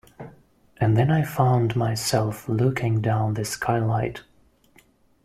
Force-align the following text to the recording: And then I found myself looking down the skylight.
And 0.77 0.97
then 0.97 1.11
I 1.11 1.21
found 1.23 1.75
myself 1.75 2.49
looking 2.49 3.01
down 3.01 3.35
the 3.35 3.45
skylight. 3.45 4.23